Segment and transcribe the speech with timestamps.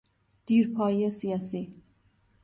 [0.45, 1.73] دیرپایی سیاسی